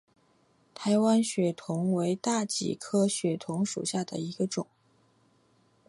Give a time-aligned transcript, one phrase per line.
[0.73, 4.65] 台湾血桐为大戟科血桐属下的一个种。